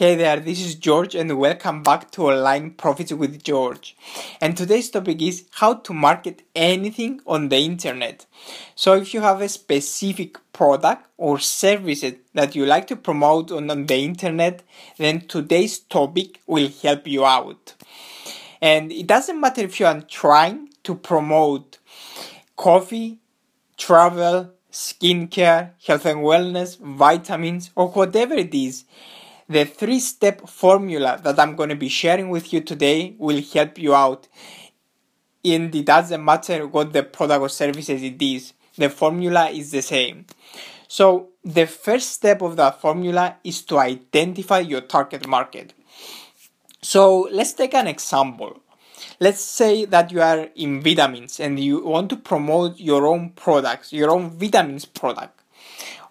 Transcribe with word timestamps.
Hey 0.00 0.14
there, 0.14 0.40
this 0.40 0.62
is 0.62 0.76
George 0.76 1.14
and 1.14 1.38
welcome 1.38 1.82
back 1.82 2.10
to 2.12 2.30
Online 2.30 2.70
Profits 2.70 3.12
with 3.12 3.44
George. 3.44 3.94
And 4.40 4.56
today's 4.56 4.88
topic 4.88 5.20
is 5.20 5.44
how 5.50 5.74
to 5.74 5.92
market 5.92 6.40
anything 6.56 7.20
on 7.26 7.50
the 7.50 7.58
internet. 7.58 8.24
So 8.74 8.94
if 8.94 9.12
you 9.12 9.20
have 9.20 9.42
a 9.42 9.48
specific 9.50 10.38
product 10.54 11.06
or 11.18 11.38
services 11.38 12.14
that 12.32 12.56
you 12.56 12.64
like 12.64 12.86
to 12.86 12.96
promote 12.96 13.52
on, 13.52 13.70
on 13.70 13.84
the 13.84 13.96
internet, 13.96 14.62
then 14.96 15.20
today's 15.26 15.78
topic 15.80 16.40
will 16.46 16.70
help 16.82 17.06
you 17.06 17.26
out. 17.26 17.74
And 18.62 18.90
it 18.90 19.06
doesn't 19.06 19.38
matter 19.38 19.60
if 19.60 19.78
you 19.78 19.84
are 19.84 20.00
trying 20.00 20.70
to 20.84 20.94
promote 20.94 21.76
coffee, 22.56 23.18
travel, 23.76 24.50
skincare, 24.72 25.72
health 25.86 26.06
and 26.06 26.20
wellness, 26.20 26.78
vitamins, 26.78 27.70
or 27.76 27.88
whatever 27.88 28.32
it 28.32 28.54
is 28.54 28.84
the 29.50 29.64
three 29.64 29.98
step 29.98 30.48
formula 30.48 31.20
that 31.24 31.40
I'm 31.40 31.56
going 31.56 31.70
to 31.70 31.74
be 31.74 31.88
sharing 31.88 32.30
with 32.30 32.52
you 32.52 32.60
today 32.60 33.16
will 33.18 33.42
help 33.52 33.78
you 33.78 33.96
out. 33.96 34.28
And 35.44 35.74
it 35.74 35.86
doesn't 35.86 36.24
matter 36.24 36.68
what 36.68 36.92
the 36.92 37.02
product 37.02 37.40
or 37.40 37.48
services 37.48 38.00
it 38.00 38.22
is, 38.22 38.52
the 38.76 38.88
formula 38.88 39.50
is 39.50 39.72
the 39.72 39.82
same. 39.82 40.26
So, 40.86 41.30
the 41.44 41.66
first 41.66 42.12
step 42.12 42.42
of 42.42 42.56
that 42.56 42.80
formula 42.80 43.38
is 43.42 43.62
to 43.62 43.78
identify 43.78 44.60
your 44.60 44.82
target 44.82 45.26
market. 45.26 45.72
So, 46.80 47.28
let's 47.32 47.52
take 47.52 47.74
an 47.74 47.88
example. 47.88 48.60
Let's 49.18 49.40
say 49.40 49.84
that 49.86 50.12
you 50.12 50.20
are 50.20 50.48
in 50.54 50.80
vitamins 50.80 51.40
and 51.40 51.58
you 51.58 51.84
want 51.84 52.10
to 52.10 52.16
promote 52.16 52.78
your 52.78 53.06
own 53.06 53.30
products, 53.30 53.92
your 53.92 54.10
own 54.10 54.30
vitamins 54.30 54.84
product 54.84 55.39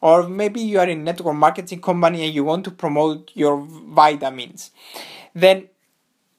or 0.02 0.28
maybe 0.28 0.62
you 0.62 0.80
are 0.80 0.88
in 0.88 1.04
network 1.04 1.36
marketing 1.36 1.82
company 1.82 2.26
and 2.26 2.34
you 2.34 2.44
want 2.44 2.64
to 2.64 2.72
promote 2.72 3.32
your 3.34 3.66
vitamins 3.66 4.72
then 5.34 5.68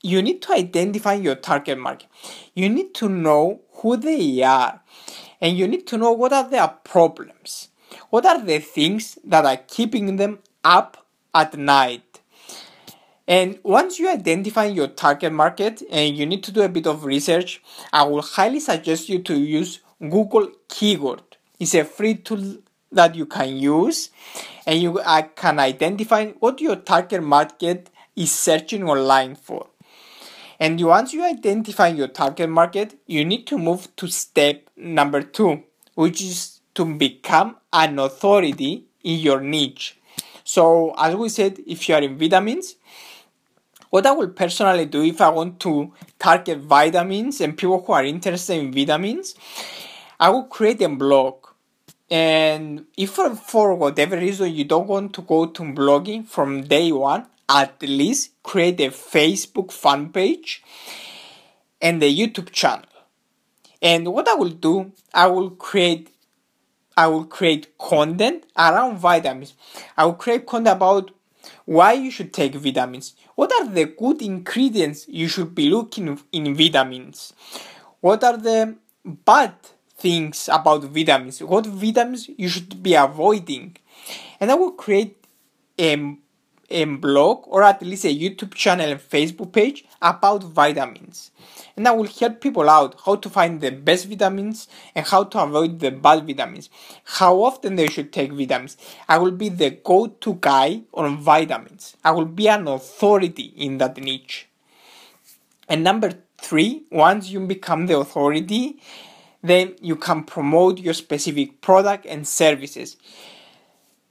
you 0.02 0.22
need 0.22 0.40
to 0.42 0.52
identify 0.52 1.14
your 1.14 1.34
target 1.34 1.78
market. 1.78 2.08
You 2.54 2.68
need 2.68 2.94
to 2.94 3.08
know 3.08 3.60
who 3.74 3.96
they 3.96 4.42
are 4.42 4.80
and 5.40 5.56
you 5.56 5.68
need 5.68 5.86
to 5.88 5.98
know 5.98 6.12
what 6.12 6.32
are 6.32 6.48
their 6.48 6.68
problems. 6.68 7.68
What 8.10 8.24
are 8.26 8.40
the 8.40 8.58
things 8.58 9.18
that 9.24 9.44
are 9.44 9.56
keeping 9.56 10.16
them 10.16 10.38
up 10.64 11.06
at 11.34 11.56
night? 11.56 12.20
And 13.28 13.58
once 13.62 13.98
you 13.98 14.10
identify 14.10 14.64
your 14.64 14.88
target 14.88 15.32
market 15.32 15.82
and 15.90 16.16
you 16.16 16.26
need 16.26 16.42
to 16.44 16.52
do 16.52 16.62
a 16.62 16.68
bit 16.68 16.86
of 16.88 17.04
research 17.04 17.62
i 17.92 18.02
will 18.02 18.22
highly 18.22 18.58
suggest 18.58 19.08
you 19.08 19.20
to 19.22 19.38
use 19.38 19.80
google 20.00 20.50
keyword. 20.68 21.22
It's 21.60 21.74
a 21.74 21.84
free 21.84 22.14
tool 22.16 22.56
that 22.92 23.14
you 23.14 23.26
can 23.26 23.56
use 23.56 24.10
and 24.66 24.80
you 24.80 25.00
can 25.36 25.58
identify 25.58 26.26
what 26.32 26.60
your 26.60 26.76
target 26.76 27.22
market 27.22 27.90
is 28.16 28.32
searching 28.32 28.88
online 28.88 29.34
for. 29.34 29.66
And 30.58 30.78
once 30.84 31.14
you 31.14 31.24
identify 31.24 31.88
your 31.88 32.08
target 32.08 32.50
market, 32.50 32.98
you 33.06 33.24
need 33.24 33.46
to 33.46 33.58
move 33.58 33.88
to 33.96 34.08
step 34.08 34.68
number 34.76 35.22
two, 35.22 35.62
which 35.94 36.20
is 36.20 36.60
to 36.74 36.84
become 36.84 37.56
an 37.72 37.98
authority 37.98 38.84
in 39.02 39.20
your 39.20 39.40
niche. 39.40 39.96
So, 40.44 40.94
as 40.98 41.16
we 41.16 41.28
said, 41.28 41.60
if 41.66 41.88
you 41.88 41.94
are 41.94 42.02
in 42.02 42.18
vitamins, 42.18 42.76
what 43.88 44.06
I 44.06 44.12
will 44.12 44.28
personally 44.28 44.86
do 44.86 45.02
if 45.02 45.20
I 45.20 45.30
want 45.30 45.60
to 45.60 45.92
target 46.18 46.58
vitamins 46.58 47.40
and 47.40 47.56
people 47.56 47.82
who 47.82 47.92
are 47.92 48.04
interested 48.04 48.58
in 48.58 48.72
vitamins, 48.72 49.34
I 50.18 50.28
will 50.28 50.44
create 50.44 50.82
a 50.82 50.88
blog 50.88 51.39
and 52.10 52.86
if 52.96 53.10
for, 53.10 53.74
whatever 53.74 54.16
reason 54.16 54.52
you 54.52 54.64
don't 54.64 54.88
want 54.88 55.14
to 55.14 55.22
go 55.22 55.46
to 55.46 55.62
blogging 55.62 56.26
from 56.26 56.62
day 56.62 56.90
one, 56.90 57.26
at 57.48 57.80
least 57.82 58.42
create 58.42 58.80
a 58.80 58.88
Facebook 58.88 59.72
fan 59.72 60.10
page 60.10 60.62
and 61.80 62.02
a 62.02 62.12
YouTube 62.12 62.50
channel. 62.50 62.84
And 63.80 64.08
what 64.12 64.28
I 64.28 64.34
will 64.34 64.50
do, 64.50 64.92
I 65.14 65.26
will 65.26 65.50
create 65.50 66.10
I 66.96 67.06
will 67.06 67.24
create 67.24 67.78
content 67.78 68.44
around 68.58 68.98
vitamins. 68.98 69.54
I 69.96 70.04
will 70.04 70.14
create 70.14 70.44
content 70.46 70.76
about 70.76 71.10
why 71.64 71.92
you 71.92 72.10
should 72.10 72.32
take 72.32 72.54
vitamins. 72.54 73.14
What 73.36 73.52
are 73.52 73.66
the 73.66 73.86
good 73.86 74.20
ingredients 74.20 75.06
you 75.08 75.28
should 75.28 75.54
be 75.54 75.70
looking 75.70 76.20
in 76.32 76.54
vitamins? 76.54 77.32
What 78.00 78.22
are 78.22 78.36
the 78.36 78.76
bad 79.04 79.54
things 80.00 80.48
about 80.50 80.84
vitamins, 80.84 81.42
what 81.42 81.66
vitamins 81.66 82.28
you 82.36 82.48
should 82.48 82.82
be 82.82 82.94
avoiding. 82.94 83.76
And 84.40 84.50
I 84.50 84.54
will 84.54 84.72
create 84.72 85.24
a, 85.78 86.16
a 86.70 86.84
blog 86.84 87.44
or 87.46 87.62
at 87.62 87.82
least 87.82 88.04
a 88.04 88.08
YouTube 88.14 88.54
channel 88.54 88.90
and 88.90 89.00
Facebook 89.00 89.52
page 89.52 89.84
about 90.00 90.42
vitamins. 90.42 91.30
And 91.76 91.86
I 91.86 91.92
will 91.92 92.06
help 92.06 92.40
people 92.40 92.68
out 92.68 93.00
how 93.04 93.16
to 93.16 93.28
find 93.28 93.60
the 93.60 93.70
best 93.70 94.06
vitamins 94.06 94.68
and 94.94 95.06
how 95.06 95.24
to 95.24 95.42
avoid 95.42 95.80
the 95.80 95.90
bad 95.90 96.26
vitamins, 96.26 96.70
how 97.04 97.42
often 97.42 97.76
they 97.76 97.88
should 97.88 98.12
take 98.12 98.32
vitamins. 98.32 98.76
I 99.08 99.18
will 99.18 99.32
be 99.32 99.48
the 99.48 99.70
go 99.70 100.06
to 100.06 100.38
guy 100.40 100.82
on 100.94 101.18
vitamins. 101.18 101.96
I 102.04 102.12
will 102.12 102.26
be 102.26 102.48
an 102.48 102.66
authority 102.68 103.52
in 103.56 103.78
that 103.78 103.96
niche. 103.98 104.48
And 105.68 105.84
number 105.84 106.12
three, 106.38 106.82
once 106.90 107.30
you 107.30 107.40
become 107.40 107.86
the 107.86 107.98
authority, 107.98 108.80
then 109.42 109.74
you 109.80 109.96
can 109.96 110.24
promote 110.24 110.78
your 110.78 110.94
specific 110.94 111.60
product 111.60 112.06
and 112.06 112.26
services. 112.26 112.96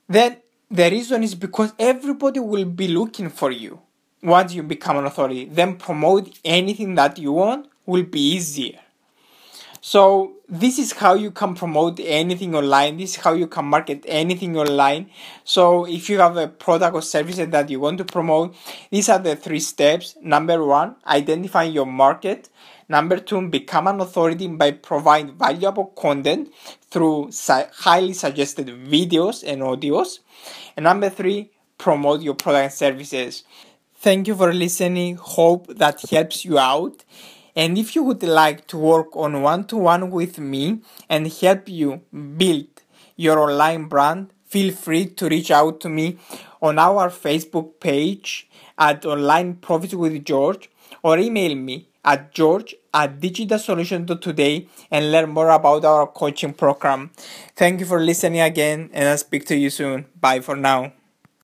Then 0.07 0.38
the 0.72 0.90
reason 0.90 1.23
is 1.23 1.35
because 1.35 1.73
everybody 1.78 2.40
will 2.40 2.66
be 2.66 2.88
looking 2.88 3.29
for 3.29 3.51
you 3.51 3.79
once 4.22 4.53
you 4.53 4.63
become 4.63 4.97
an 4.97 5.06
authority. 5.06 5.45
Then 5.45 5.78
promote 5.78 6.39
anything 6.44 6.95
that 6.95 7.18
you 7.18 7.31
want 7.31 7.68
will 7.85 8.03
be 8.03 8.19
easier. 8.19 8.79
So 9.81 10.34
this 10.47 10.78
is 10.78 10.91
how 10.94 11.13
you 11.13 11.31
can 11.31 11.56
promote 11.56 12.00
anything 12.00 12.56
online. 12.56 12.97
This 12.97 13.12
is 13.12 13.16
how 13.17 13.34
you 13.34 13.47
can 13.47 13.66
market 13.66 14.03
anything 14.07 14.57
online. 14.57 15.09
So 15.44 15.85
if 15.85 16.09
you 16.09 16.19
have 16.19 16.38
a 16.38 16.47
product 16.47 16.95
or 16.95 17.01
service 17.01 17.38
that 17.38 17.69
you 17.69 17.79
want 17.79 17.97
to 18.00 18.06
promote, 18.06 18.56
these 18.91 19.09
are 19.09 19.19
the 19.19 19.35
three 19.35 19.59
steps. 19.59 20.16
Number 20.22 20.63
one, 20.66 20.95
identify 21.07 21.63
your 21.63 21.85
market. 21.85 22.50
Number 22.89 23.19
two, 23.19 23.47
become 23.47 23.88
an 23.88 24.01
authority 24.01 24.47
by 24.47 24.72
providing 24.72 25.38
valuable 25.38 25.85
content 25.85 26.51
through 26.89 27.29
highly 27.47 28.13
suggested 28.13 28.68
videos 28.68 29.44
and 29.45 29.62
audios. 29.62 30.19
And 30.75 30.85
number 30.85 31.09
three, 31.09 31.51
promote 31.78 32.22
your 32.22 32.34
product 32.34 32.63
and 32.63 32.73
services. 32.73 33.44
Thank 33.95 34.28
you 34.28 34.35
for 34.35 34.53
listening. 34.53 35.18
Hope 35.18 35.68
that 35.78 36.01
helps 36.09 36.44
you 36.44 36.57
out. 36.57 37.03
And 37.56 37.78
if 37.78 37.96
you 37.96 38.04
would 38.04 38.24
like 38.24 38.68
to 38.68 38.78
work 38.78 39.16
on 39.16 39.42
one 39.42 39.66
to 39.66 39.78
one 39.78 40.12
with 40.12 40.40
me 40.40 40.80
and 41.10 41.32
help 41.32 41.70
you 41.70 42.02
build 42.38 42.68
your 43.16 43.40
online 43.40 43.86
brand, 43.86 44.32
feel 44.46 44.74
free 44.74 45.06
to 45.08 45.28
reach 45.28 45.52
out 45.52 45.80
to 45.82 45.90
me 45.90 46.18
on 46.62 46.80
our 46.80 47.10
Facebook 47.10 47.80
page 47.80 48.48
at 48.78 49.06
Online 49.06 49.56
Profits 49.56 49.94
with 49.94 50.24
George 50.26 50.70
or 51.04 51.18
email 51.18 51.56
me 51.56 51.88
at 52.04 52.32
george 52.32 52.76
at 52.94 53.20
digitalsolution.today 53.20 54.68
and 54.90 55.12
learn 55.12 55.30
more 55.30 55.50
about 55.50 55.84
our 55.86 56.08
coaching 56.08 56.54
program. 56.54 57.12
Thank 57.56 57.81
you 57.81 57.86
for 57.86 58.00
listening 58.00 58.40
again 58.42 58.90
and 58.94 59.10
I'll 59.10 59.18
speak 59.18 59.46
to 59.48 59.56
you 59.58 59.70
soon. 59.70 60.06
Bye 60.20 60.40
for 60.40 60.56
now. 60.56 60.94